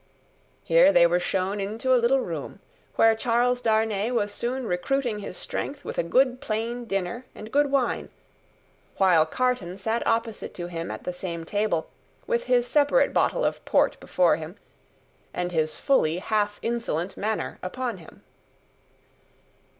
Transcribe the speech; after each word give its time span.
Here, 0.63 0.91
they 0.91 1.05
were 1.05 1.19
shown 1.19 1.59
into 1.61 1.93
a 1.93 2.01
little 2.01 2.21
room, 2.21 2.59
where 2.95 3.13
Charles 3.13 3.61
Darnay 3.61 4.09
was 4.09 4.33
soon 4.33 4.65
recruiting 4.65 5.19
his 5.19 5.37
strength 5.37 5.85
with 5.85 5.99
a 5.99 6.03
good 6.03 6.41
plain 6.41 6.85
dinner 6.85 7.27
and 7.35 7.51
good 7.51 7.69
wine: 7.69 8.09
while 8.97 9.27
Carton 9.27 9.77
sat 9.77 10.01
opposite 10.07 10.55
to 10.55 10.65
him 10.65 10.89
at 10.89 11.03
the 11.03 11.13
same 11.13 11.43
table, 11.43 11.87
with 12.25 12.45
his 12.45 12.65
separate 12.65 13.13
bottle 13.13 13.45
of 13.45 13.63
port 13.63 13.99
before 13.99 14.37
him, 14.37 14.55
and 15.35 15.51
his 15.51 15.77
fully 15.77 16.17
half 16.17 16.57
insolent 16.63 17.15
manner 17.15 17.59
upon 17.61 17.99
him. 17.99 18.23